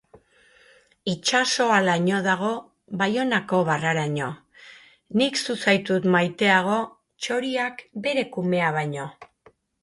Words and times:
Itsasoa 1.11 1.75
laino 1.87 2.21
dago, 2.27 2.49
Baionako 3.01 3.59
barraraino. 3.67 4.29
Nik 5.21 5.37
zu 5.45 5.57
zaitut 5.67 6.09
maiteago 6.17 6.79
txoriak 7.27 7.85
bere 8.09 8.25
kumea 8.39 8.75
baino. 8.79 9.07